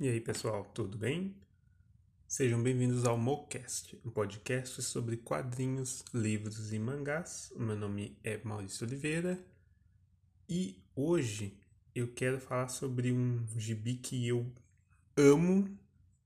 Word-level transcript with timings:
E 0.00 0.08
aí, 0.08 0.18
pessoal, 0.18 0.64
tudo 0.64 0.96
bem? 0.96 1.36
Sejam 2.26 2.62
bem-vindos 2.62 3.04
ao 3.04 3.18
MoCast, 3.18 4.00
um 4.02 4.10
podcast 4.10 4.80
sobre 4.80 5.18
quadrinhos, 5.18 6.02
livros 6.14 6.72
e 6.72 6.78
mangás. 6.78 7.52
O 7.54 7.60
meu 7.60 7.76
nome 7.76 8.18
é 8.24 8.40
Maurício 8.42 8.86
Oliveira 8.86 9.38
e 10.48 10.82
hoje 10.96 11.60
eu 11.94 12.14
quero 12.14 12.40
falar 12.40 12.68
sobre 12.68 13.12
um 13.12 13.46
gibi 13.58 13.96
que 13.96 14.26
eu 14.26 14.50
amo 15.18 15.68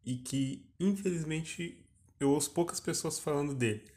e 0.05 0.19
que, 0.19 0.73
infelizmente, 0.79 1.85
eu 2.21 2.31
ouço 2.31 2.53
poucas 2.53 2.79
pessoas 2.79 3.19
falando 3.19 3.57
dele, 3.57 3.91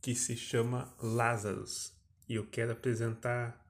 que 0.00 0.14
se 0.14 0.36
chama 0.36 0.94
Lazarus. 1.02 1.92
E 2.28 2.36
eu 2.36 2.46
quero 2.46 2.70
apresentar 2.70 3.60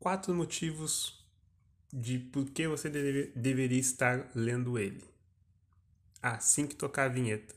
quatro 0.00 0.34
motivos 0.34 1.19
de 1.92 2.18
por 2.18 2.50
que 2.50 2.68
você 2.68 2.88
deve, 2.88 3.32
deveria 3.34 3.78
estar 3.78 4.30
lendo 4.34 4.78
ele. 4.78 5.02
Assim 6.22 6.66
que 6.66 6.76
tocar 6.76 7.04
a 7.04 7.08
vinheta. 7.08 7.54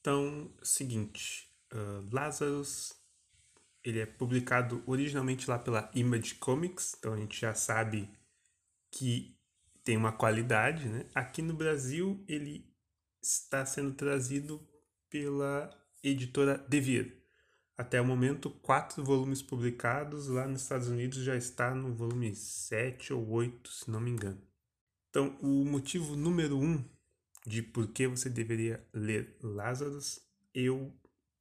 Então, 0.00 0.52
seguinte, 0.64 1.48
uh, 1.72 2.12
Lazarus, 2.12 2.92
ele 3.84 4.00
é 4.00 4.06
publicado 4.06 4.82
originalmente 4.84 5.48
lá 5.48 5.60
pela 5.60 5.88
Image 5.94 6.34
Comics, 6.34 6.96
então 6.98 7.12
a 7.14 7.16
gente 7.16 7.40
já 7.40 7.54
sabe 7.54 8.10
que 8.90 9.36
tem 9.84 9.96
uma 9.96 10.12
qualidade, 10.12 10.88
né? 10.88 11.06
Aqui 11.14 11.42
no 11.42 11.54
Brasil 11.54 12.24
ele 12.28 12.70
está 13.22 13.64
sendo 13.64 13.92
trazido 13.94 14.66
pela 15.08 15.70
editora 16.02 16.58
Devir. 16.68 17.22
Até 17.76 18.00
o 18.00 18.04
momento, 18.04 18.50
quatro 18.50 19.04
volumes 19.04 19.42
publicados. 19.42 20.28
Lá 20.28 20.46
nos 20.46 20.62
Estados 20.62 20.88
Unidos 20.88 21.18
já 21.18 21.36
está 21.36 21.74
no 21.74 21.94
volume 21.94 22.34
7 22.34 23.12
ou 23.12 23.28
8, 23.30 23.70
se 23.70 23.90
não 23.90 24.00
me 24.00 24.10
engano. 24.10 24.40
Então, 25.08 25.36
o 25.42 25.64
motivo 25.64 26.16
número 26.16 26.58
um 26.58 26.84
de 27.46 27.62
por 27.62 27.88
que 27.88 28.06
você 28.06 28.30
deveria 28.30 28.86
ler 28.92 29.36
Lazarus, 29.42 30.20
eu 30.54 30.94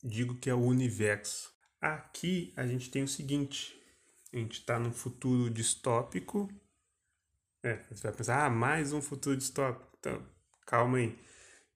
digo 0.03 0.35
que 0.35 0.49
é 0.49 0.53
o 0.53 0.65
universo. 0.65 1.53
Aqui 1.79 2.53
a 2.55 2.65
gente 2.65 2.89
tem 2.89 3.03
o 3.03 3.07
seguinte: 3.07 3.79
a 4.33 4.37
gente 4.37 4.59
está 4.59 4.79
num 4.79 4.91
futuro 4.91 5.49
distópico 5.49 6.49
é, 7.63 7.77
você 7.89 8.03
vai 8.03 8.11
pensar, 8.11 8.45
ah, 8.45 8.49
mais 8.49 8.91
um 8.91 9.01
futuro 9.01 9.37
distópico. 9.37 9.95
Então, 9.99 10.25
calma 10.65 10.97
aí. 10.97 11.17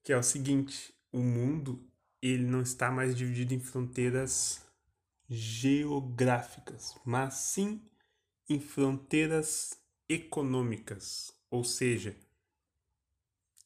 Que 0.04 0.14
é 0.14 0.18
o 0.18 0.24
seguinte, 0.24 0.94
o 1.12 1.20
mundo, 1.20 1.88
ele 2.22 2.44
não 2.44 2.62
está 2.62 2.92
mais 2.92 3.16
dividido 3.16 3.54
em 3.54 3.60
fronteiras 3.60 4.66
geográficas, 5.30 6.96
mas 7.06 7.36
sim 7.36 7.82
em 8.50 8.60
fronteiras 8.60 9.80
econômicas. 10.10 11.32
Ou 11.50 11.64
seja, 11.64 12.16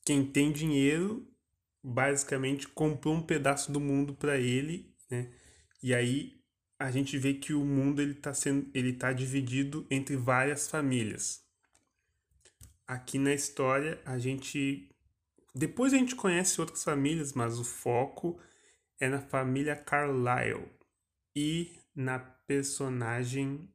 quem 0.05 0.25
tem 0.25 0.51
dinheiro 0.51 1.27
basicamente 1.81 2.67
comprou 2.67 3.15
um 3.15 3.21
pedaço 3.21 3.71
do 3.71 3.79
mundo 3.79 4.13
para 4.13 4.37
ele, 4.37 4.93
né? 5.09 5.31
E 5.81 5.93
aí 5.93 6.41
a 6.77 6.91
gente 6.91 7.17
vê 7.17 7.33
que 7.33 7.53
o 7.53 7.63
mundo 7.65 8.01
ele 8.01 8.11
está 8.11 8.33
sendo, 8.33 8.69
ele 8.73 8.93
tá 8.93 9.11
dividido 9.13 9.85
entre 9.89 10.15
várias 10.15 10.69
famílias 10.69 11.48
aqui 12.89 13.19
na 13.19 13.31
história 13.31 14.01
a 14.03 14.17
gente. 14.17 14.89
Depois 15.53 15.93
a 15.93 15.97
gente 15.97 16.15
conhece 16.15 16.59
outras 16.59 16.83
famílias, 16.83 17.33
mas 17.33 17.59
o 17.59 17.63
foco 17.63 18.39
é 18.99 19.07
na 19.07 19.21
família 19.21 19.75
Carlyle 19.75 20.67
e 21.35 21.71
na 21.95 22.17
personagem 22.19 23.69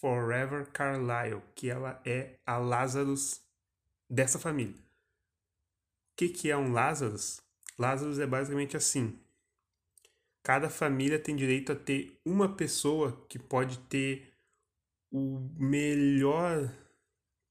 Forever 0.00 0.70
Carlyle, 0.70 1.42
que 1.54 1.70
ela 1.70 2.00
é 2.04 2.38
a 2.44 2.58
Lazarus 2.58 3.40
dessa 4.08 4.38
família. 4.38 4.76
O 4.76 6.16
que, 6.16 6.28
que 6.28 6.50
é 6.50 6.56
um 6.56 6.72
Lazarus? 6.72 7.40
Lazarus 7.78 8.18
é 8.18 8.26
basicamente 8.26 8.76
assim: 8.76 9.18
cada 10.42 10.68
família 10.68 11.18
tem 11.18 11.34
direito 11.34 11.72
a 11.72 11.76
ter 11.76 12.20
uma 12.24 12.54
pessoa 12.54 13.24
que 13.28 13.38
pode 13.38 13.78
ter 13.78 14.30
o 15.10 15.38
melhor 15.58 16.70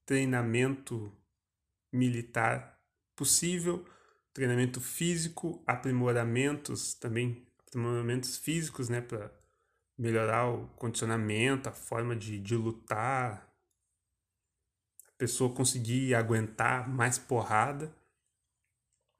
treinamento 0.04 1.12
militar 1.92 2.78
possível, 3.14 3.84
treinamento 4.32 4.80
físico, 4.80 5.62
aprimoramentos 5.66 6.94
também, 6.94 7.46
aprimoramentos 7.66 8.36
físicos, 8.36 8.88
né, 8.88 9.00
para 9.00 9.30
melhorar 9.96 10.48
o 10.48 10.66
condicionamento, 10.68 11.68
a 11.68 11.72
forma 11.72 12.16
de, 12.16 12.38
de 12.38 12.56
lutar, 12.56 13.48
a 15.06 15.12
pessoa 15.18 15.54
conseguir 15.54 16.14
aguentar 16.14 16.88
mais 16.88 17.18
porrada. 17.18 17.94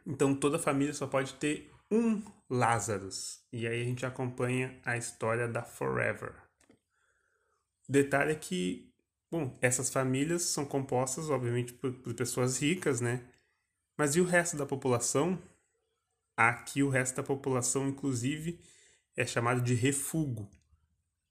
Então 0.07 0.35
toda 0.35 0.59
família 0.59 0.95
só 0.95 1.07
pode 1.07 1.35
ter 1.35 1.71
um 1.91 2.23
Lazarus. 2.49 3.45
E 3.53 3.67
aí 3.67 3.83
a 3.83 3.85
gente 3.85 4.05
acompanha 4.05 4.81
a 4.85 4.97
história 4.97 5.47
da 5.47 5.63
Forever. 5.63 6.35
O 7.89 7.93
detalhe 7.93 8.33
é 8.33 8.37
que 8.37 8.92
Bom, 9.33 9.57
essas 9.63 9.89
famílias 9.89 10.43
são 10.43 10.63
compostas, 10.67 11.31
obviamente, 11.31 11.73
por, 11.73 11.91
por 11.91 12.13
pessoas 12.13 12.59
ricas, 12.59 13.01
né? 13.01 13.25
Mas 13.97 14.15
e 14.15 14.21
o 14.21 14.27
resto 14.27 14.59
da 14.59 14.67
população? 14.67 15.43
Aqui 16.37 16.83
o 16.83 16.91
resto 16.91 17.17
da 17.17 17.23
população, 17.23 17.89
inclusive, 17.89 18.61
é 19.17 19.25
chamado 19.25 19.63
de 19.63 19.73
refúgio. 19.73 20.47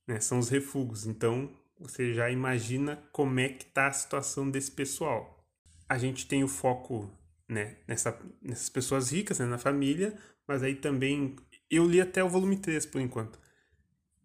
Né? 0.08 0.20
São 0.20 0.40
os 0.40 0.50
refugos. 0.50 1.06
Então, 1.06 1.56
você 1.78 2.12
já 2.12 2.32
imagina 2.32 2.96
como 3.12 3.40
é 3.40 3.50
que 3.50 3.66
está 3.66 3.86
a 3.86 3.94
situação 3.94 4.50
desse 4.50 4.72
pessoal. 4.72 5.48
A 5.88 6.00
gente 6.00 6.28
tem 6.28 6.44
o 6.44 6.48
foco 6.48 7.16
né, 7.48 7.78
nessa, 7.88 8.20
nessas 8.42 8.70
pessoas 8.70 9.12
ricas, 9.12 9.38
né, 9.38 9.46
na 9.46 9.60
família, 9.60 10.18
mas 10.48 10.64
aí 10.64 10.74
também... 10.74 11.36
Eu 11.70 11.86
li 11.86 12.02
até 12.02 12.24
o 12.24 12.30
volume 12.30 12.58
3, 12.58 12.84
por 12.88 13.00
enquanto. 13.00 13.40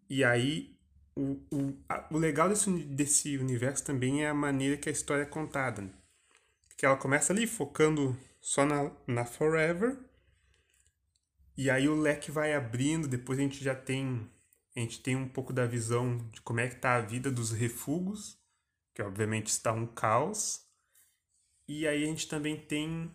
E 0.09 0.23
aí 0.23 0.76
o, 1.17 1.41
o, 1.51 1.83
o 2.11 2.17
legal 2.17 2.47
desse, 2.47 2.71
desse 2.83 3.37
universo 3.37 3.83
também 3.83 4.23
é 4.23 4.29
a 4.29 4.35
maneira 4.35 4.77
que 4.77 4.87
a 4.87 4.91
história 4.91 5.23
é 5.23 5.25
contada. 5.25 5.81
Né? 5.81 5.89
Que 6.77 6.85
ela 6.85 6.95
começa 6.95 7.33
ali 7.33 7.47
focando 7.47 8.15
só 8.39 8.63
na, 8.63 8.91
na 9.07 9.25
Forever. 9.25 9.97
E 11.57 11.71
aí 11.71 11.89
o 11.89 11.99
leque 11.99 12.29
vai 12.29 12.53
abrindo, 12.53 13.07
depois 13.07 13.39
a 13.39 13.41
gente 13.41 13.63
já 13.63 13.73
tem 13.73 14.29
a 14.75 14.79
gente 14.79 15.01
tem 15.01 15.15
um 15.15 15.27
pouco 15.27 15.51
da 15.51 15.65
visão 15.65 16.19
de 16.31 16.39
como 16.41 16.59
é 16.59 16.67
que 16.67 16.75
tá 16.75 16.97
a 16.97 17.01
vida 17.01 17.31
dos 17.31 17.51
refugos, 17.51 18.37
que 18.93 19.01
obviamente 19.01 19.47
está 19.47 19.73
um 19.73 19.87
caos. 19.87 20.67
E 21.67 21.87
aí 21.87 22.03
a 22.03 22.05
gente 22.05 22.27
também 22.27 22.55
tem 22.55 23.11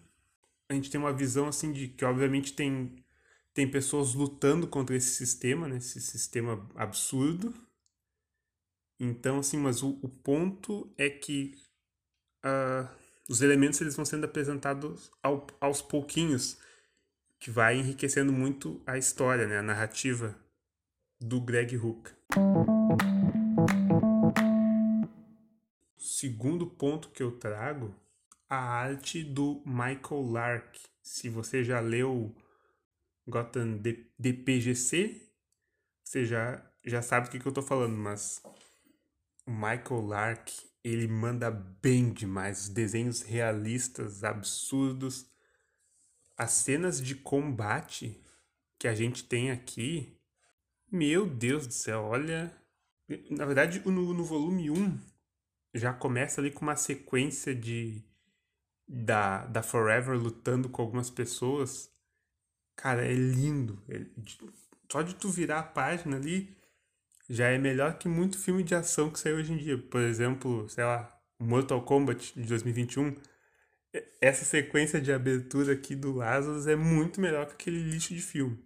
a 0.69 0.75
gente 0.75 0.91
tem 0.91 1.01
uma 1.01 1.13
visão 1.13 1.47
assim 1.47 1.73
de 1.73 1.87
que 1.87 2.05
obviamente 2.05 2.53
tem 2.53 2.97
tem 3.55 3.71
pessoas 3.71 4.15
lutando 4.15 4.67
contra 4.67 4.97
esse 4.97 5.11
sistema, 5.11 5.69
né, 5.69 5.77
esse 5.77 6.01
sistema 6.01 6.69
absurdo 6.75 7.55
então, 8.99 9.39
assim, 9.39 9.57
mas 9.57 9.83
o, 9.83 9.99
o 10.03 10.09
ponto 10.09 10.93
é 10.97 11.11
que 11.11 11.55
uh, 12.45 12.89
os 13.29 13.41
elementos 13.41 13.81
eles 13.81 13.97
vão 13.97 14.05
sendo 14.05 14.25
apresentados 14.25 15.11
ao, 15.23 15.47
aos 15.61 15.83
pouquinhos, 15.83 16.59
que 17.39 17.51
vai 17.51 17.77
enriquecendo 17.77 18.33
muito 18.33 18.81
a 18.87 18.97
história, 18.97 19.47
né, 19.47 19.59
a 19.59 19.63
narrativa 19.63 20.37
do 21.21 21.41
Greg 21.41 21.77
Hook. 21.77 22.11
Segundo 25.97 26.67
ponto 26.67 27.11
que 27.11 27.23
eu 27.23 27.33
trago, 27.33 27.95
a 28.49 28.57
arte 28.57 29.25
do 29.25 29.63
Michael 29.65 30.31
Lark. 30.31 30.79
Se 31.03 31.29
você 31.29 31.65
já 31.65 31.81
leu 31.81 32.35
Gotham 33.27 33.81
DPGC, 34.19 35.33
você 36.05 36.25
já, 36.25 36.63
já 36.85 37.01
sabe 37.01 37.27
do 37.27 37.31
que, 37.31 37.41
que 37.41 37.47
eu 37.47 37.51
estou 37.51 37.65
falando, 37.65 37.97
mas 37.97 38.43
o 39.47 39.51
Michael 39.51 40.07
Lark, 40.07 40.51
ele 40.85 41.07
manda 41.07 41.51
bem 41.51 42.13
demais. 42.13 42.63
Os 42.63 42.69
desenhos 42.69 43.23
realistas, 43.23 44.25
absurdos. 44.25 45.27
As 46.37 46.53
cenas 46.53 47.01
de 47.01 47.15
combate 47.15 48.21
que 48.79 48.89
a 48.89 48.95
gente 48.95 49.25
tem 49.25 49.51
aqui, 49.51 50.19
meu 50.91 51.27
Deus 51.27 51.67
do 51.67 51.73
céu, 51.73 52.03
olha. 52.03 52.53
Na 53.31 53.45
verdade, 53.45 53.81
no, 53.85 54.15
no 54.15 54.25
volume 54.25 54.71
1 54.71 54.99
já 55.75 55.93
começa 55.93 56.41
ali 56.41 56.51
com 56.51 56.63
uma 56.63 56.77
sequência 56.77 57.55
de. 57.55 58.03
Da, 58.89 59.47
da 59.47 59.63
Forever 59.63 60.19
lutando 60.19 60.69
com 60.69 60.83
algumas 60.83 61.09
pessoas. 61.09 61.91
Cara, 62.77 63.07
é 63.07 63.15
lindo. 63.15 63.83
É, 63.89 64.05
só 64.91 65.01
de 65.01 65.15
tu 65.15 65.31
virar 65.31 65.61
a 65.61 65.63
página 65.63 66.17
ali, 66.17 66.55
já 67.29 67.49
é 67.49 67.59
melhor 67.59 67.99
que 67.99 68.09
muito 68.09 68.39
filme 68.39 68.63
de 68.63 68.75
ação 68.75 69.11
que 69.11 69.19
saiu 69.19 69.37
hoje 69.37 69.53
em 69.53 69.57
dia. 69.57 69.79
Por 69.79 70.01
exemplo, 70.01 70.69
sei 70.69 70.85
lá, 70.85 71.19
Mortal 71.39 71.83
Kombat 71.83 72.35
de 72.35 72.47
2021 72.47 73.17
essa 74.21 74.45
sequência 74.45 75.01
de 75.01 75.13
abertura 75.13 75.75
aqui 75.75 75.95
do 75.95 76.13
Lazarus 76.13 76.67
é 76.67 76.77
muito 76.77 77.21
melhor 77.21 77.47
que 77.47 77.53
aquele 77.53 77.83
lixo 77.83 78.15
de 78.15 78.23
filme. 78.23 78.59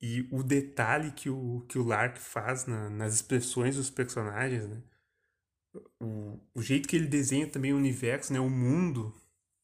E 0.00 0.28
o 0.30 0.42
detalhe 0.42 1.10
que 1.12 1.30
o, 1.30 1.64
que 1.68 1.78
o 1.78 1.84
Lark 1.84 2.18
faz 2.18 2.66
na, 2.66 2.88
nas 2.90 3.14
expressões 3.14 3.76
dos 3.76 3.90
personagens, 3.90 4.68
né? 4.68 4.82
O, 6.00 6.38
o 6.54 6.62
jeito 6.62 6.88
que 6.88 6.96
ele 6.96 7.06
desenha 7.06 7.48
também 7.48 7.72
o 7.72 7.76
universo, 7.76 8.32
né? 8.32 8.38
O 8.38 8.50
mundo, 8.50 9.14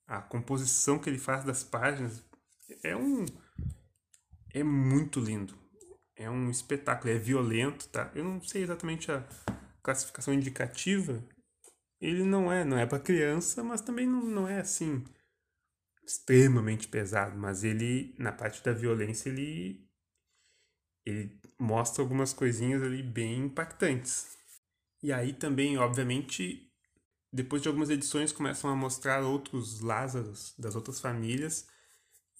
a 0.06 0.20
composição 0.20 0.98
que 0.98 1.08
ele 1.08 1.18
faz 1.18 1.44
das 1.44 1.62
páginas, 1.62 2.24
é 2.82 2.96
um... 2.96 3.26
É 4.52 4.62
muito 4.62 5.20
lindo. 5.20 5.56
É 6.16 6.30
um 6.30 6.50
espetáculo. 6.50 7.12
É 7.12 7.18
violento, 7.18 7.88
tá? 7.88 8.10
Eu 8.14 8.24
não 8.24 8.40
sei 8.42 8.62
exatamente 8.62 9.10
a 9.10 9.26
classificação 9.82 10.32
indicativa. 10.32 11.22
Ele 12.00 12.24
não 12.24 12.52
é, 12.52 12.64
não 12.64 12.78
é 12.78 12.86
para 12.86 12.98
criança, 12.98 13.62
mas 13.62 13.80
também 13.80 14.06
não, 14.06 14.22
não 14.22 14.48
é 14.48 14.60
assim 14.60 15.04
extremamente 16.06 16.86
pesado, 16.88 17.36
mas 17.36 17.64
ele 17.64 18.14
na 18.18 18.30
parte 18.30 18.62
da 18.62 18.72
violência 18.72 19.30
ele 19.30 19.88
ele 21.06 21.38
mostra 21.58 22.02
algumas 22.02 22.32
coisinhas 22.32 22.82
ali 22.82 23.02
bem 23.02 23.40
impactantes. 23.40 24.36
E 25.02 25.12
aí 25.12 25.34
também, 25.34 25.76
obviamente, 25.76 26.72
depois 27.30 27.60
de 27.60 27.68
algumas 27.68 27.90
edições 27.90 28.32
começam 28.32 28.70
a 28.70 28.76
mostrar 28.76 29.22
outros 29.22 29.80
Lázaros 29.80 30.54
das 30.58 30.74
outras 30.74 31.00
famílias. 31.00 31.68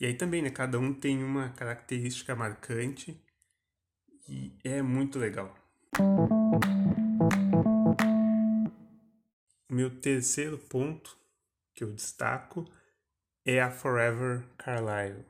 E 0.01 0.07
aí 0.07 0.15
também, 0.15 0.41
né, 0.41 0.51
cada 0.51 0.79
um 0.79 0.95
tem 0.95 1.23
uma 1.23 1.51
característica 1.51 2.35
marcante 2.35 3.23
e 4.29 4.57
é 4.65 4.81
muito 4.83 5.19
legal. 5.19 5.55
Meu 9.71 10.01
terceiro 10.01 10.59
ponto 10.59 11.19
que 11.75 11.85
eu 11.85 11.93
destaco 11.93 12.65
é 13.45 13.61
a 13.61 13.71
Forever 13.71 14.47
Carlyle. 14.57 15.25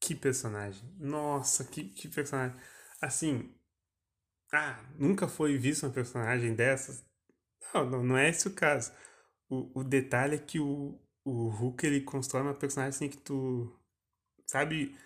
Que 0.00 0.14
personagem! 0.14 0.88
Nossa, 0.98 1.64
que, 1.64 1.84
que 1.84 2.08
personagem! 2.08 2.56
Assim, 3.00 3.54
ah, 4.52 4.78
nunca 4.98 5.26
foi 5.26 5.56
visto 5.56 5.84
uma 5.84 5.92
personagem 5.92 6.54
dessas? 6.54 7.04
Não, 7.72 7.88
não, 7.88 8.04
não 8.04 8.16
é 8.18 8.28
esse 8.28 8.46
o 8.46 8.54
caso. 8.54 8.92
O, 9.48 9.80
o 9.80 9.84
detalhe 9.84 10.36
é 10.36 10.38
que 10.38 10.60
o, 10.60 11.00
o 11.24 11.48
Hulk 11.48 11.86
ele 11.86 12.00
constrói 12.02 12.42
uma 12.42 12.54
personagem 12.54 12.90
assim 12.90 13.08
que 13.08 13.16
tu. 13.16 13.74
Sabe? 14.46 14.96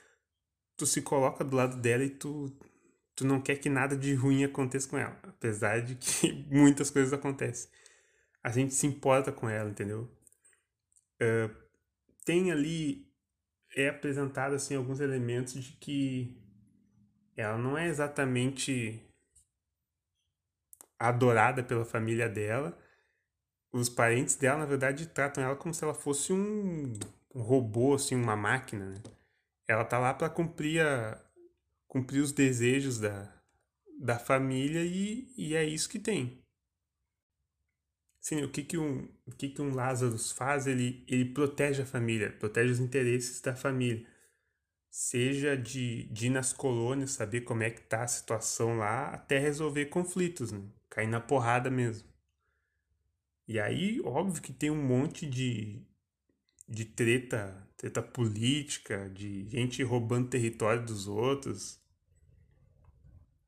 Tu 0.76 0.86
se 0.86 1.02
coloca 1.02 1.44
do 1.44 1.56
lado 1.56 1.80
dela 1.80 2.04
e 2.04 2.10
tu, 2.10 2.56
tu 3.18 3.26
não 3.26 3.40
quer 3.40 3.56
que 3.56 3.68
nada 3.68 3.96
de 3.96 4.14
ruim 4.14 4.44
aconteça 4.44 4.88
com 4.88 4.96
ela. 4.96 5.18
Apesar 5.24 5.82
de 5.82 5.96
que 5.96 6.32
muitas 6.54 6.88
coisas 6.88 7.12
acontecem. 7.12 7.68
A 8.44 8.48
gente 8.48 8.72
se 8.74 8.86
importa 8.86 9.32
com 9.32 9.48
ela, 9.48 9.68
entendeu? 9.68 10.08
Uh, 11.20 11.52
tem 12.24 12.52
ali. 12.52 13.08
É 13.76 13.88
apresentado 13.88 14.54
assim 14.54 14.76
alguns 14.76 15.00
elementos 15.00 15.52
de 15.54 15.72
que 15.72 16.40
ela 17.36 17.58
não 17.58 17.76
é 17.76 17.88
exatamente 17.88 19.04
adorada 20.96 21.62
pela 21.62 21.84
família 21.84 22.28
dela. 22.28 22.78
Os 23.72 23.88
parentes 23.88 24.36
dela, 24.36 24.60
na 24.60 24.64
verdade, 24.64 25.06
tratam 25.08 25.42
ela 25.42 25.56
como 25.56 25.74
se 25.74 25.82
ela 25.84 25.92
fosse 25.92 26.32
um, 26.32 26.94
robô, 27.34 27.94
assim, 27.94 28.14
uma 28.14 28.36
máquina, 28.36 28.86
né? 28.86 29.02
Ela 29.66 29.84
tá 29.84 29.98
lá 29.98 30.14
para 30.14 30.30
cumprir, 30.30 30.80
a, 30.80 31.20
cumprir 31.88 32.20
os 32.20 32.30
desejos 32.30 33.00
da, 33.00 33.34
da 33.98 34.18
família 34.18 34.84
e, 34.84 35.32
e 35.36 35.56
é 35.56 35.64
isso 35.64 35.88
que 35.88 35.98
tem. 35.98 36.40
Sim, 38.20 38.42
o 38.44 38.50
que 38.50 38.62
que 38.62 38.78
um, 38.78 39.08
o 39.26 39.32
que 39.32 39.48
que 39.48 39.62
um 39.62 39.74
Lazarus 39.74 40.30
faz? 40.30 40.66
Ele, 40.66 41.04
ele 41.08 41.24
protege 41.24 41.82
a 41.82 41.86
família, 41.86 42.30
protege 42.30 42.70
os 42.72 42.78
interesses 42.78 43.40
da 43.40 43.56
família 43.56 44.06
seja 44.90 45.56
de, 45.56 46.04
de 46.04 46.26
ir 46.26 46.30
nas 46.30 46.52
colônias, 46.52 47.12
saber 47.12 47.42
como 47.42 47.62
é 47.62 47.70
que 47.70 47.80
tá 47.82 48.02
a 48.02 48.08
situação 48.08 48.78
lá, 48.78 49.10
até 49.10 49.38
resolver 49.38 49.86
conflitos, 49.86 50.50
né? 50.52 50.62
Cair 50.90 51.06
na 51.08 51.20
porrada 51.20 51.70
mesmo. 51.70 52.08
E 53.48 53.58
aí, 53.58 54.00
óbvio 54.04 54.42
que 54.42 54.52
tem 54.52 54.70
um 54.70 54.82
monte 54.82 55.26
de, 55.26 55.82
de 56.68 56.84
treta, 56.84 57.66
treta 57.76 58.02
política, 58.02 59.08
de 59.08 59.48
gente 59.48 59.82
roubando 59.82 60.28
território 60.28 60.84
dos 60.84 61.06
outros. 61.06 61.80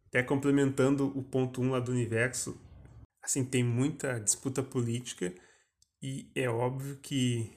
Até 0.07 0.23
complementando 0.23 1.07
o 1.17 1.23
ponto 1.23 1.61
1 1.61 1.65
um 1.65 1.71
lá 1.71 1.81
do 1.81 1.93
universo, 1.93 2.59
assim, 3.23 3.45
tem 3.45 3.63
muita 3.63 4.19
disputa 4.19 4.63
política 4.63 5.33
e 6.03 6.31
é 6.35 6.49
óbvio 6.49 6.97
que 6.97 7.53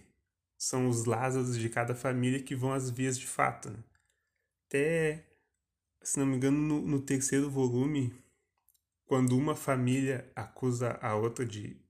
são 0.57 0.87
os 0.87 1.05
Lázaros 1.05 1.57
de 1.57 1.69
cada 1.69 1.95
família 1.95 2.41
que 2.41 2.55
vão 2.55 2.73
às 2.73 2.89
vias 2.89 3.17
de 3.17 3.25
fato. 3.25 3.69
Né? 3.69 3.83
Até, 4.67 5.25
se 6.01 6.19
não 6.19 6.25
me 6.25 6.35
engano, 6.35 6.57
no, 6.57 6.81
no, 6.81 7.01
terceiro 7.01 7.49
volume, 7.49 8.13
quando 9.05 9.37
uma 9.37 9.55
família 9.55 10.31
acusa 10.35 10.97
a 11.01 11.15
outra 11.15 11.45
de, 11.45 11.81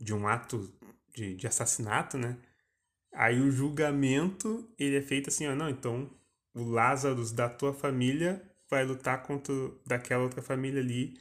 de 0.00 0.14
um 0.14 0.26
ato 0.26 0.72
de, 1.14 1.34
de 1.34 1.46
assassinato, 1.46 2.18
né? 2.18 2.36
Aí 3.18 3.40
o 3.40 3.50
julgamento, 3.50 4.70
ele 4.78 4.96
é 4.98 5.00
feito 5.00 5.28
assim, 5.30 5.46
ó, 5.46 5.54
não, 5.54 5.70
então 5.70 6.10
o 6.54 6.62
Lázaro 6.64 7.24
da 7.32 7.48
tua 7.48 7.72
família 7.72 8.42
vai 8.68 8.84
lutar 8.84 9.22
contra 9.22 9.54
daquela 9.86 10.22
outra 10.22 10.42
família 10.42 10.82
ali, 10.82 11.18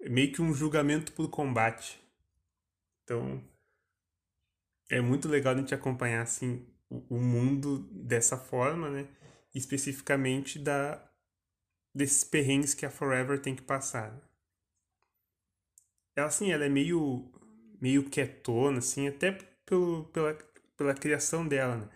meio 0.00 0.32
que 0.32 0.40
um 0.40 0.54
julgamento 0.54 1.12
por 1.12 1.28
combate. 1.28 2.00
Então, 3.02 3.44
é 4.88 5.02
muito 5.02 5.28
legal 5.28 5.52
a 5.54 5.58
gente 5.58 5.74
acompanhar 5.74 6.22
assim 6.22 6.66
o, 6.88 7.18
mundo 7.18 7.80
dessa 7.92 8.38
forma, 8.38 8.88
né? 8.88 9.06
Especificamente 9.54 10.58
da 10.58 11.06
desses 11.94 12.24
perrengues 12.24 12.72
que 12.72 12.86
a 12.86 12.90
Forever 12.90 13.38
tem 13.38 13.54
que 13.54 13.62
passar. 13.62 14.18
Ela 16.16 16.28
assim, 16.28 16.50
ela 16.50 16.64
é 16.64 16.70
meio 16.70 17.30
meio 17.78 18.08
quietona 18.08 18.78
assim, 18.78 19.08
até 19.08 19.32
pelo, 19.66 20.04
pela 20.04 20.34
pela 20.76 20.94
criação 20.94 21.46
dela, 21.46 21.76
né? 21.76 21.88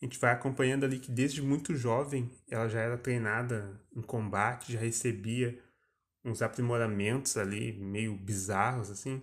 A 0.00 0.04
gente 0.04 0.18
vai 0.18 0.32
acompanhando 0.32 0.84
ali 0.84 0.98
que 0.98 1.10
desde 1.10 1.40
muito 1.40 1.74
jovem 1.74 2.30
ela 2.50 2.68
já 2.68 2.80
era 2.80 2.98
treinada 2.98 3.80
em 3.94 4.02
combate, 4.02 4.72
já 4.72 4.78
recebia 4.78 5.58
uns 6.24 6.42
aprimoramentos 6.42 7.36
ali 7.36 7.72
meio 7.72 8.14
bizarros 8.14 8.90
assim. 8.90 9.22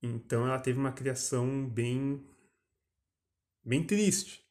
Então 0.00 0.46
ela 0.46 0.58
teve 0.60 0.78
uma 0.78 0.92
criação 0.92 1.68
bem 1.68 2.24
bem 3.64 3.84
triste, 3.84 4.44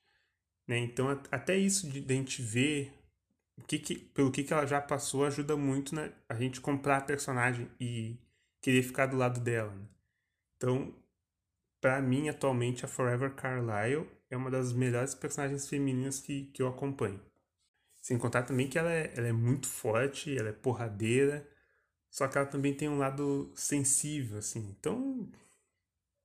né? 0.67 0.77
Então 0.79 1.09
até 1.31 1.57
isso 1.57 1.89
de, 1.89 2.01
de 2.01 2.13
a 2.13 2.17
gente 2.17 2.41
ver 2.41 2.93
o 3.57 3.63
que, 3.63 3.79
que 3.79 3.95
pelo 3.95 4.31
que, 4.31 4.43
que 4.43 4.53
ela 4.53 4.65
já 4.65 4.81
passou 4.81 5.25
ajuda 5.25 5.55
muito 5.55 5.95
né? 5.95 6.11
a 6.27 6.35
gente 6.35 6.59
comprar 6.59 6.97
a 6.97 7.01
personagem 7.01 7.69
e 7.79 8.17
querer 8.61 8.83
ficar 8.83 9.05
do 9.05 9.17
lado 9.17 9.39
dela. 9.39 9.73
Né? 9.73 9.85
Então, 10.57 10.93
para 11.81 11.99
mim 11.99 12.29
atualmente 12.29 12.85
a 12.85 12.87
Forever 12.87 13.33
Carlyle 13.33 14.07
é 14.29 14.37
uma 14.37 14.51
das 14.51 14.71
melhores 14.71 15.15
personagens 15.15 15.67
femininas 15.67 16.19
que, 16.19 16.45
que 16.45 16.61
eu 16.61 16.67
acompanho. 16.67 17.19
Sem 17.99 18.17
contar 18.17 18.43
também 18.43 18.69
que 18.69 18.77
ela 18.77 18.91
é, 18.91 19.11
ela 19.17 19.27
é 19.27 19.31
muito 19.31 19.67
forte, 19.67 20.37
ela 20.37 20.49
é 20.49 20.53
porradeira, 20.53 21.47
só 22.09 22.27
que 22.27 22.37
ela 22.37 22.47
também 22.47 22.73
tem 22.73 22.87
um 22.87 22.99
lado 22.99 23.51
sensível, 23.55 24.37
assim. 24.37 24.75
Então, 24.79 25.29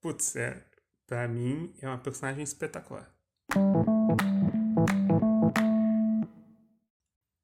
putz, 0.00 0.36
é, 0.36 0.62
pra 1.06 1.26
mim 1.26 1.74
é 1.80 1.88
uma 1.88 1.98
personagem 1.98 2.44
espetacular. 2.44 3.12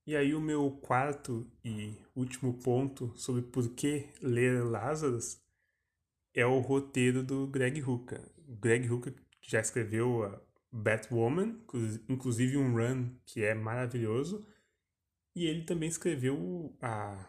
E 0.06 0.14
aí 0.14 0.34
o 0.34 0.40
meu 0.40 0.70
quarto 0.82 1.50
e 1.64 1.96
último 2.14 2.54
ponto 2.54 3.16
sobre 3.16 3.42
por 3.42 3.70
que 3.70 4.08
ler 4.20 4.62
Lazarus 4.62 5.40
é 6.34 6.46
o 6.46 6.60
roteiro 6.60 7.22
do 7.22 7.46
Greg 7.46 7.82
Hooker. 7.82 8.20
Greg 8.60 8.88
Hooker 8.88 9.14
já 9.40 9.60
escreveu 9.60 10.24
a 10.24 10.40
Batwoman, 10.70 11.60
inclusive 12.08 12.56
um 12.56 12.74
run 12.74 13.10
que 13.26 13.44
é 13.44 13.54
maravilhoso, 13.54 14.46
e 15.34 15.46
ele 15.46 15.64
também 15.64 15.88
escreveu 15.88 16.76
a 16.80 17.28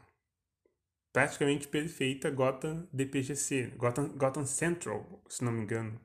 praticamente 1.12 1.68
perfeita 1.68 2.32
Gotham 2.32 2.88
DPGC, 2.92 3.74
Gotham, 3.78 4.10
Gotham 4.18 4.46
Central, 4.46 5.24
se 5.30 5.44
não 5.44 5.52
me 5.52 5.64
engano, 5.64 6.00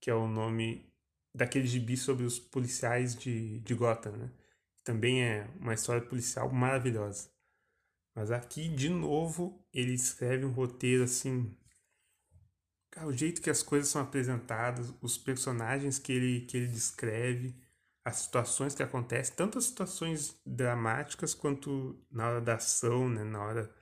que 0.00 0.10
é 0.10 0.14
o 0.14 0.26
nome 0.26 0.90
daquele 1.34 1.66
gibi 1.66 1.96
sobre 1.96 2.24
os 2.24 2.38
policiais 2.38 3.14
de, 3.14 3.60
de 3.60 3.74
Gotham, 3.74 4.12
né? 4.16 4.30
Também 4.82 5.22
é 5.22 5.48
uma 5.60 5.74
história 5.74 6.02
policial 6.02 6.50
maravilhosa. 6.50 7.30
Mas 8.14 8.30
aqui, 8.30 8.68
de 8.68 8.88
novo, 8.88 9.64
ele 9.72 9.92
escreve 9.92 10.44
um 10.44 10.52
roteiro 10.52 11.04
assim. 11.04 11.54
Cara, 12.90 13.06
o 13.06 13.12
jeito 13.12 13.40
que 13.40 13.50
as 13.50 13.62
coisas 13.62 13.88
são 13.88 14.02
apresentadas, 14.02 14.92
os 15.00 15.16
personagens 15.16 15.98
que 15.98 16.12
ele, 16.12 16.40
que 16.42 16.56
ele 16.56 16.66
descreve, 16.66 17.54
as 18.04 18.16
situações 18.16 18.74
que 18.74 18.82
acontecem, 18.82 19.34
tanto 19.36 19.58
as 19.58 19.64
situações 19.64 20.40
dramáticas 20.44 21.34
quanto 21.34 21.98
na 22.10 22.28
hora 22.28 22.40
da 22.40 22.54
ação, 22.56 23.08
né? 23.08 23.22
na 23.22 23.42
hora 23.42 23.80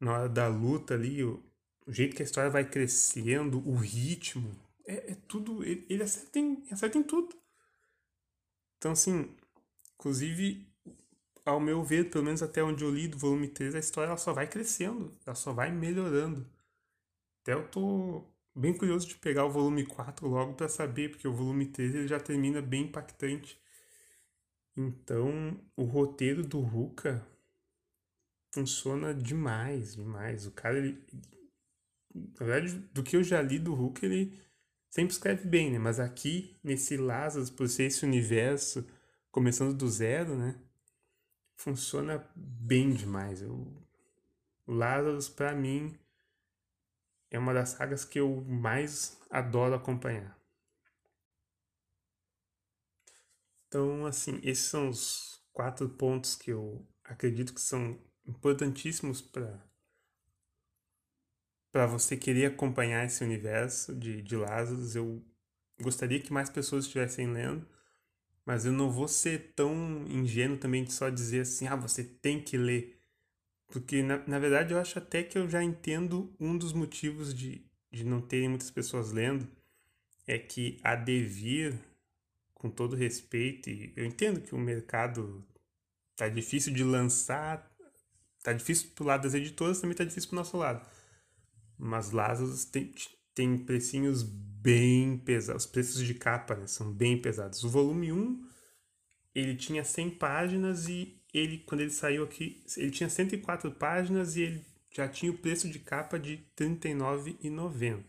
na 0.00 0.12
hora 0.12 0.28
da 0.28 0.46
luta 0.46 0.94
ali, 0.94 1.24
o, 1.24 1.42
o 1.86 1.92
jeito 1.92 2.14
que 2.14 2.22
a 2.22 2.24
história 2.24 2.50
vai 2.50 2.64
crescendo, 2.64 3.58
o 3.68 3.74
ritmo, 3.74 4.54
é, 4.86 5.12
é 5.12 5.16
tudo. 5.26 5.64
Ele, 5.64 5.84
ele 5.88 6.02
acerta, 6.02 6.38
em, 6.38 6.64
acerta 6.70 6.98
em 6.98 7.02
tudo. 7.02 7.34
Então, 8.76 8.92
assim, 8.92 9.34
inclusive, 9.94 10.66
ao 11.44 11.58
meu 11.58 11.82
ver, 11.82 12.10
pelo 12.10 12.24
menos 12.24 12.42
até 12.42 12.62
onde 12.62 12.84
eu 12.84 12.90
li 12.90 13.08
do 13.08 13.18
volume 13.18 13.48
3, 13.48 13.74
a 13.74 13.78
história 13.78 14.08
ela 14.08 14.16
só 14.16 14.32
vai 14.32 14.46
crescendo, 14.46 15.16
ela 15.26 15.34
só 15.34 15.52
vai 15.52 15.70
melhorando. 15.72 16.46
Até 17.48 17.54
eu 17.54 17.66
tô 17.66 18.26
bem 18.54 18.76
curioso 18.76 19.08
de 19.08 19.14
pegar 19.14 19.46
o 19.46 19.50
volume 19.50 19.86
4 19.86 20.28
logo 20.28 20.52
para 20.52 20.68
saber, 20.68 21.08
porque 21.08 21.26
o 21.26 21.32
volume 21.32 21.64
3 21.64 21.94
ele 21.94 22.06
já 22.06 22.20
termina 22.20 22.60
bem 22.60 22.82
impactante. 22.82 23.58
Então, 24.76 25.58
o 25.74 25.84
roteiro 25.84 26.44
do 26.44 26.60
Ruka 26.60 27.26
funciona 28.52 29.14
demais, 29.14 29.94
demais. 29.94 30.46
O 30.46 30.50
cara, 30.50 30.76
ele, 30.76 31.02
na 32.38 32.44
verdade, 32.44 32.78
do 32.92 33.02
que 33.02 33.16
eu 33.16 33.24
já 33.24 33.40
li 33.40 33.58
do 33.58 33.72
Hulk, 33.72 34.04
ele 34.04 34.38
sempre 34.90 35.14
escreve 35.14 35.48
bem, 35.48 35.70
né? 35.70 35.78
Mas 35.78 35.98
aqui, 35.98 36.54
nesse 36.62 36.98
Lazarus, 36.98 37.48
por 37.48 37.66
ser 37.66 37.84
esse 37.84 38.04
universo 38.04 38.86
começando 39.30 39.74
do 39.74 39.88
zero, 39.88 40.36
né? 40.36 40.54
Funciona 41.56 42.30
bem 42.36 42.92
demais. 42.92 43.40
O 43.40 43.82
Lazarus, 44.66 45.30
para 45.30 45.54
mim, 45.54 45.98
é 47.30 47.38
uma 47.38 47.54
das 47.54 47.70
sagas 47.70 48.04
que 48.04 48.20
eu 48.20 48.42
mais 48.44 49.20
adoro 49.30 49.74
acompanhar. 49.74 50.38
Então, 53.66 54.06
assim, 54.06 54.40
esses 54.42 54.64
são 54.66 54.88
os 54.88 55.42
quatro 55.52 55.88
pontos 55.88 56.34
que 56.34 56.50
eu 56.50 56.86
acredito 57.04 57.52
que 57.52 57.60
são 57.60 57.98
importantíssimos 58.26 59.20
para 59.20 59.66
para 61.70 61.86
você 61.86 62.16
querer 62.16 62.46
acompanhar 62.46 63.04
esse 63.04 63.22
universo 63.22 63.94
de, 63.94 64.22
de 64.22 64.36
Lazarus. 64.36 64.96
Eu 64.96 65.22
gostaria 65.80 66.20
que 66.20 66.32
mais 66.32 66.48
pessoas 66.50 66.84
estivessem 66.84 67.30
lendo, 67.30 67.66
mas 68.44 68.64
eu 68.64 68.72
não 68.72 68.90
vou 68.90 69.06
ser 69.06 69.52
tão 69.54 70.06
ingênuo 70.08 70.58
também 70.58 70.82
de 70.84 70.92
só 70.92 71.10
dizer 71.10 71.42
assim, 71.42 71.66
ah, 71.66 71.76
você 71.76 72.02
tem 72.02 72.42
que 72.42 72.56
ler. 72.56 72.97
Porque, 73.68 74.02
na, 74.02 74.18
na 74.26 74.38
verdade, 74.38 74.72
eu 74.72 74.78
acho 74.78 74.98
até 74.98 75.22
que 75.22 75.38
eu 75.38 75.48
já 75.48 75.62
entendo 75.62 76.34
um 76.40 76.56
dos 76.56 76.72
motivos 76.72 77.34
de, 77.34 77.64
de 77.92 78.02
não 78.04 78.20
terem 78.20 78.48
muitas 78.48 78.70
pessoas 78.70 79.12
lendo, 79.12 79.46
é 80.26 80.38
que 80.38 80.80
a 80.82 80.94
Devir, 80.94 81.78
com 82.54 82.70
todo 82.70 82.96
respeito, 82.96 83.68
e 83.70 83.92
eu 83.94 84.04
entendo 84.04 84.40
que 84.40 84.54
o 84.54 84.58
mercado 84.58 85.46
tá 86.16 86.28
difícil 86.28 86.72
de 86.72 86.82
lançar, 86.82 87.70
tá 88.42 88.52
difícil 88.52 88.90
pro 88.94 89.04
lado 89.04 89.22
das 89.22 89.34
editoras, 89.34 89.80
também 89.80 89.96
tá 89.96 90.04
difícil 90.04 90.30
pro 90.30 90.36
nosso 90.36 90.56
lado. 90.56 90.86
Mas 91.78 92.10
Lazarus 92.10 92.64
tem, 92.64 92.92
tem 93.34 93.56
precinhos 93.58 94.22
bem 94.22 95.18
pesados. 95.18 95.64
Os 95.64 95.70
preços 95.70 96.02
de 96.02 96.14
capa 96.14 96.56
né, 96.56 96.66
são 96.66 96.92
bem 96.92 97.20
pesados. 97.20 97.62
O 97.62 97.68
volume 97.68 98.10
1, 98.12 98.48
ele 99.34 99.54
tinha 99.54 99.84
100 99.84 100.10
páginas 100.10 100.88
e 100.88 101.17
ele, 101.32 101.58
quando 101.58 101.82
ele 101.82 101.90
saiu 101.90 102.24
aqui, 102.24 102.64
ele 102.76 102.90
tinha 102.90 103.08
104 103.08 103.70
páginas 103.72 104.36
e 104.36 104.42
ele 104.42 104.64
já 104.90 105.08
tinha 105.08 105.30
o 105.30 105.38
preço 105.38 105.68
de 105.68 105.78
capa 105.78 106.18
de 106.18 106.36
R$ 106.36 106.44
39,90. 106.56 108.04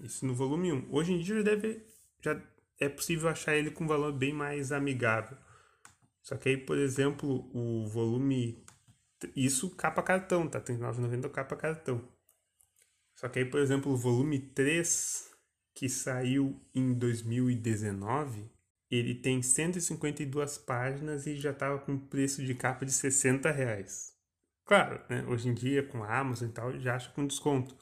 Isso 0.00 0.26
no 0.26 0.34
volume 0.34 0.72
1. 0.72 0.92
Hoje 0.92 1.12
em 1.12 1.20
dia 1.20 1.36
já 1.36 1.42
deve 1.42 1.86
já 2.20 2.42
é 2.80 2.88
possível 2.88 3.28
achar 3.28 3.54
ele 3.54 3.70
com 3.70 3.84
um 3.84 3.86
valor 3.86 4.12
bem 4.12 4.32
mais 4.32 4.72
amigável. 4.72 5.36
Só 6.22 6.36
que 6.36 6.48
aí, 6.48 6.56
por 6.56 6.78
exemplo, 6.78 7.48
o 7.54 7.86
volume 7.86 8.64
isso 9.36 9.70
capa 9.70 10.02
cartão, 10.02 10.48
tá? 10.48 10.58
R$ 10.58 10.64
39,90 10.64 11.30
capa 11.30 11.56
cartão. 11.56 12.08
Só 13.14 13.28
que 13.28 13.38
aí, 13.38 13.44
por 13.44 13.60
exemplo, 13.60 13.92
o 13.92 13.96
volume 13.96 14.40
3, 14.40 15.30
que 15.74 15.88
saiu 15.88 16.60
em 16.74 16.92
2019, 16.92 18.50
ele 18.92 19.14
tem 19.14 19.40
152 19.40 20.58
páginas 20.58 21.26
e 21.26 21.34
já 21.34 21.50
estava 21.50 21.78
com 21.78 21.98
preço 21.98 22.44
de 22.44 22.54
capa 22.54 22.84
de 22.84 22.92
60 22.92 23.50
reais. 23.50 24.12
Claro, 24.66 25.00
né? 25.08 25.24
hoje 25.26 25.48
em 25.48 25.54
dia 25.54 25.82
com 25.82 26.04
a 26.04 26.18
Amazon 26.18 26.50
e 26.50 26.52
tal, 26.52 26.78
já 26.78 26.96
acha 26.96 27.10
com 27.12 27.26
desconto. 27.26 27.74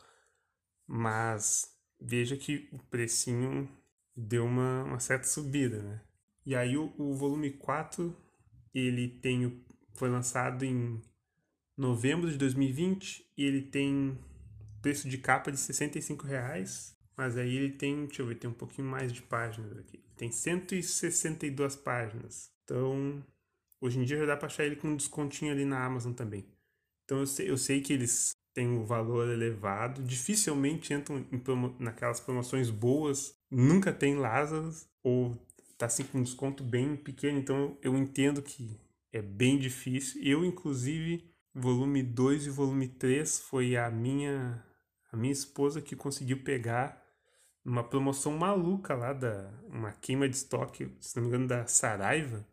Mas 0.86 1.66
veja 2.00 2.36
que 2.36 2.68
o 2.72 2.78
precinho 2.78 3.68
deu 4.16 4.44
uma, 4.44 4.84
uma 4.84 5.00
certa 5.00 5.26
subida, 5.26 5.82
né? 5.82 6.00
E 6.46 6.54
aí 6.54 6.76
o, 6.76 6.94
o 6.96 7.12
volume 7.14 7.50
4, 7.50 8.16
ele 8.72 9.08
tem, 9.08 9.64
foi 9.94 10.08
lançado 10.08 10.64
em 10.64 11.02
novembro 11.76 12.30
de 12.30 12.38
2020 12.38 13.32
e 13.36 13.44
ele 13.44 13.62
tem 13.62 14.16
preço 14.80 15.08
de 15.08 15.18
capa 15.18 15.50
de 15.50 15.58
65 15.58 16.24
reais, 16.24 16.96
mas 17.20 17.36
aí 17.36 17.54
ele 17.54 17.72
tem, 17.72 18.06
deixa 18.06 18.22
eu 18.22 18.26
ver, 18.26 18.36
tem 18.36 18.48
um 18.48 18.54
pouquinho 18.54 18.88
mais 18.88 19.12
de 19.12 19.20
páginas 19.20 19.76
aqui. 19.76 20.02
Tem 20.16 20.32
162 20.32 21.76
páginas. 21.76 22.50
Então, 22.64 23.22
hoje 23.78 23.98
em 23.98 24.04
dia 24.04 24.16
já 24.16 24.24
dá 24.24 24.38
para 24.38 24.46
achar 24.46 24.64
ele 24.64 24.76
com 24.76 24.88
um 24.88 24.96
descontinho 24.96 25.52
ali 25.52 25.66
na 25.66 25.84
Amazon 25.84 26.14
também. 26.14 26.46
Então 27.04 27.18
eu 27.18 27.26
sei, 27.26 27.50
eu 27.50 27.58
sei 27.58 27.82
que 27.82 27.92
eles 27.92 28.34
têm 28.54 28.66
um 28.66 28.86
valor 28.86 29.28
elevado, 29.28 30.02
dificilmente 30.02 30.94
entram 30.94 31.22
promo, 31.44 31.76
naquelas 31.78 32.20
promoções 32.20 32.70
boas, 32.70 33.36
nunca 33.50 33.92
tem 33.92 34.16
Lazarus, 34.16 34.88
ou 35.02 35.36
tá 35.76 35.84
assim 35.84 36.04
com 36.04 36.20
um 36.20 36.22
desconto 36.22 36.64
bem 36.64 36.96
pequeno, 36.96 37.38
então 37.38 37.76
eu 37.82 37.98
entendo 37.98 38.40
que 38.40 38.80
é 39.12 39.20
bem 39.20 39.58
difícil. 39.58 40.22
Eu, 40.24 40.42
inclusive, 40.42 41.30
volume 41.54 42.02
2 42.02 42.46
e 42.46 42.50
volume 42.50 42.88
3 42.88 43.40
foi 43.40 43.76
a 43.76 43.90
minha 43.90 44.64
a 45.12 45.16
minha 45.16 45.32
esposa 45.32 45.82
que 45.82 45.96
conseguiu 45.96 46.42
pegar 46.42 46.99
uma 47.64 47.84
promoção 47.84 48.36
maluca 48.36 48.94
lá 48.94 49.12
da 49.12 49.50
uma 49.68 49.92
queima 49.92 50.28
de 50.28 50.36
estoque, 50.36 50.90
se 51.00 51.16
não 51.16 51.22
me 51.22 51.28
engano, 51.28 51.48
da 51.48 51.66
Saraiva. 51.66 52.46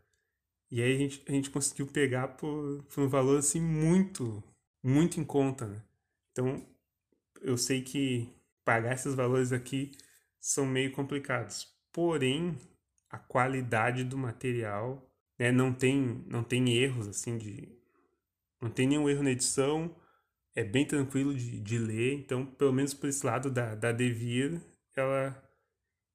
E 0.70 0.82
aí 0.82 0.96
a 0.96 0.98
gente, 0.98 1.24
a 1.28 1.32
gente 1.32 1.50
conseguiu 1.50 1.88
pegar 1.88 2.30
por, 2.30 2.84
por 2.84 3.04
um 3.04 3.08
valor 3.08 3.40
assim 3.40 3.62
muito, 3.62 4.44
muito 4.84 5.20
em 5.20 5.24
conta, 5.24 5.66
né? 5.66 5.82
Então, 6.32 6.66
eu 7.42 7.58
sei 7.58 7.82
que 7.82 8.30
pagar 8.66 8.94
esses 8.94 9.16
valores 9.16 9.52
aqui 9.54 9.92
são 10.40 10.66
meio 10.66 10.92
complicados. 10.92 11.68
Porém, 11.92 12.58
a 13.10 13.18
qualidade 13.18 14.04
do 14.04 14.18
material, 14.18 15.10
né, 15.40 15.52
não 15.52 15.74
tem 15.74 16.24
não 16.28 16.44
tem 16.44 16.70
erros 16.74 17.08
assim 17.08 17.38
de 17.38 17.78
não 18.62 18.70
tem 18.70 18.88
nenhum 18.88 19.10
erro 19.10 19.24
na 19.24 19.32
edição, 19.32 19.96
é 20.56 20.64
bem 20.64 20.86
tranquilo 20.86 21.34
de, 21.36 21.60
de 21.60 21.78
ler, 21.78 22.14
então, 22.16 22.46
pelo 22.46 22.74
menos 22.74 22.94
por 22.94 23.08
esse 23.08 23.26
lado 23.26 23.52
da, 23.52 23.76
da 23.76 23.92
Devir, 23.92 24.60
ela, 25.00 25.44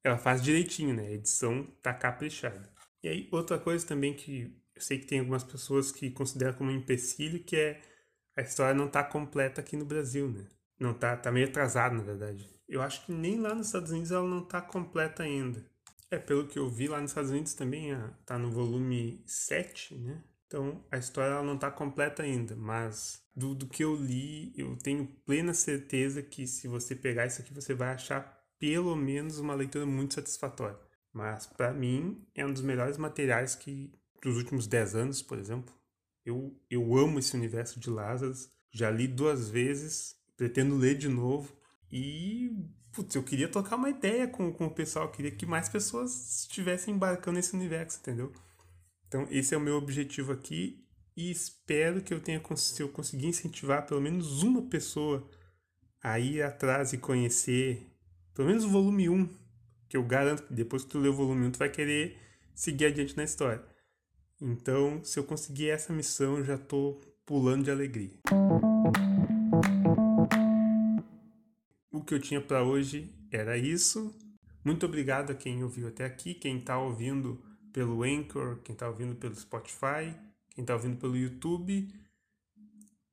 ela 0.04 0.18
faz 0.18 0.42
direitinho, 0.42 0.94
né? 0.94 1.06
A 1.06 1.12
edição 1.12 1.64
tá 1.82 1.92
caprichada. 1.92 2.70
E 3.02 3.08
aí, 3.08 3.28
outra 3.32 3.58
coisa 3.58 3.86
também 3.86 4.14
que 4.14 4.56
eu 4.74 4.80
sei 4.80 4.98
que 4.98 5.06
tem 5.06 5.20
algumas 5.20 5.44
pessoas 5.44 5.92
que 5.92 6.10
consideram 6.10 6.54
como 6.54 6.70
um 6.70 6.74
empecilho, 6.74 7.42
que 7.42 7.56
é 7.56 7.82
a 8.36 8.42
história 8.42 8.74
não 8.74 8.88
tá 8.88 9.04
completa 9.04 9.60
aqui 9.60 9.76
no 9.76 9.84
Brasil, 9.84 10.28
né? 10.28 10.46
Não 10.78 10.94
tá, 10.94 11.16
tá 11.16 11.30
meio 11.30 11.46
atrasado, 11.46 11.94
na 11.94 12.02
verdade. 12.02 12.48
Eu 12.68 12.80
acho 12.80 13.04
que 13.04 13.12
nem 13.12 13.38
lá 13.38 13.54
nos 13.54 13.66
Estados 13.66 13.90
Unidos 13.90 14.10
ela 14.10 14.26
não 14.26 14.44
tá 14.44 14.60
completa 14.60 15.22
ainda. 15.22 15.64
É, 16.10 16.18
pelo 16.18 16.46
que 16.46 16.58
eu 16.58 16.68
vi 16.68 16.88
lá 16.88 17.00
nos 17.00 17.10
Estados 17.10 17.30
Unidos 17.30 17.54
também, 17.54 17.90
tá 18.24 18.38
no 18.38 18.50
volume 18.50 19.22
7, 19.26 19.94
né? 19.96 20.22
Então 20.46 20.84
a 20.90 20.98
história 20.98 21.32
ela 21.32 21.42
não 21.42 21.54
está 21.54 21.70
completa 21.70 22.22
ainda, 22.22 22.54
mas 22.54 23.22
do, 23.34 23.54
do 23.54 23.66
que 23.66 23.82
eu 23.82 23.94
li, 23.94 24.52
eu 24.56 24.76
tenho 24.76 25.06
plena 25.24 25.54
certeza 25.54 26.22
que 26.22 26.46
se 26.46 26.68
você 26.68 26.94
pegar 26.94 27.26
isso 27.26 27.40
aqui, 27.40 27.54
você 27.54 27.72
vai 27.72 27.94
achar 27.94 28.41
pelo 28.62 28.94
menos 28.94 29.40
uma 29.40 29.56
leitura 29.56 29.84
muito 29.84 30.14
satisfatória. 30.14 30.78
Mas 31.12 31.48
para 31.48 31.72
mim 31.72 32.24
é 32.32 32.46
um 32.46 32.52
dos 32.52 32.62
melhores 32.62 32.96
materiais 32.96 33.56
que 33.56 33.92
dos 34.22 34.36
últimos 34.36 34.68
10 34.68 34.94
anos, 34.94 35.20
por 35.20 35.36
exemplo. 35.36 35.74
Eu, 36.24 36.56
eu 36.70 36.96
amo 36.96 37.18
esse 37.18 37.34
universo 37.34 37.80
de 37.80 37.90
Lazarus, 37.90 38.48
já 38.70 38.88
li 38.88 39.08
duas 39.08 39.50
vezes, 39.50 40.14
pretendo 40.36 40.76
ler 40.76 40.96
de 40.96 41.08
novo. 41.08 41.52
E, 41.90 42.52
putz, 42.92 43.16
eu 43.16 43.24
queria 43.24 43.48
tocar 43.48 43.74
uma 43.74 43.90
ideia 43.90 44.28
com, 44.28 44.52
com 44.52 44.66
o 44.66 44.70
pessoal, 44.70 45.10
queria 45.10 45.32
que 45.32 45.44
mais 45.44 45.68
pessoas 45.68 46.42
estivessem 46.42 46.94
embarcando 46.94 47.38
nesse 47.38 47.56
universo, 47.56 47.98
entendeu? 47.98 48.32
Então, 49.08 49.26
esse 49.28 49.56
é 49.56 49.58
o 49.58 49.60
meu 49.60 49.74
objetivo 49.74 50.30
aqui 50.30 50.86
e 51.16 51.32
espero 51.32 52.00
que 52.00 52.14
eu 52.14 52.20
tenha 52.20 52.40
se 52.54 52.80
eu 52.80 52.88
conseguir 52.88 53.26
incentivar 53.26 53.84
pelo 53.86 54.00
menos 54.00 54.44
uma 54.44 54.62
pessoa 54.62 55.28
a 56.00 56.20
ir 56.20 56.42
atrás 56.42 56.92
e 56.92 56.98
conhecer 56.98 57.91
pelo 58.34 58.48
menos 58.48 58.64
o 58.64 58.68
volume 58.68 59.08
1, 59.08 59.28
que 59.88 59.96
eu 59.96 60.02
garanto 60.02 60.44
que 60.44 60.54
depois 60.54 60.84
que 60.84 60.90
tu 60.90 60.98
ler 60.98 61.10
o 61.10 61.14
volume 61.14 61.46
1 61.46 61.50
tu 61.52 61.58
vai 61.58 61.68
querer 61.68 62.18
seguir 62.54 62.86
adiante 62.86 63.16
na 63.16 63.24
história. 63.24 63.62
Então, 64.40 65.04
se 65.04 65.18
eu 65.18 65.24
conseguir 65.24 65.68
essa 65.68 65.92
missão, 65.92 66.38
eu 66.38 66.44
já 66.44 66.58
tô 66.58 67.00
pulando 67.24 67.64
de 67.64 67.70
alegria. 67.70 68.18
O 71.92 72.02
que 72.02 72.14
eu 72.14 72.20
tinha 72.20 72.40
para 72.40 72.62
hoje 72.62 73.14
era 73.30 73.56
isso. 73.56 74.14
Muito 74.64 74.86
obrigado 74.86 75.30
a 75.30 75.34
quem 75.34 75.62
ouviu 75.62 75.88
até 75.88 76.04
aqui, 76.04 76.34
quem 76.34 76.58
está 76.58 76.78
ouvindo 76.78 77.42
pelo 77.72 78.02
Anchor, 78.02 78.58
quem 78.62 78.72
está 78.72 78.88
ouvindo 78.88 79.14
pelo 79.14 79.34
Spotify, 79.34 80.14
quem 80.50 80.62
está 80.62 80.74
ouvindo 80.74 80.96
pelo 80.96 81.16
YouTube. 81.16 81.88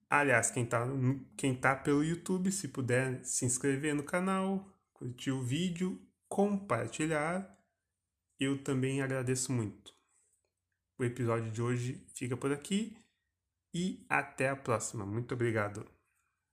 Aliás, 0.09 0.49
quem 0.49 0.63
está 0.63 0.87
quem 1.37 1.53
tá 1.55 1.75
pelo 1.75 2.03
YouTube, 2.03 2.51
se 2.51 2.67
puder 2.67 3.23
se 3.23 3.45
inscrever 3.45 3.93
no 3.93 4.03
canal, 4.03 4.67
curtir 4.99 5.31
o 5.31 5.41
vídeo, 5.41 5.99
compartilhar. 6.27 7.57
Eu 8.37 8.61
também 8.61 9.01
agradeço 9.01 9.51
muito. 9.51 9.93
O 10.99 11.03
episódio 11.05 11.49
de 11.49 11.61
hoje 11.61 12.05
fica 12.13 12.35
por 12.35 12.51
aqui 12.51 12.97
e 13.73 14.05
até 14.09 14.49
a 14.49 14.55
próxima. 14.55 15.05
Muito 15.05 15.33
obrigado. 15.33 15.98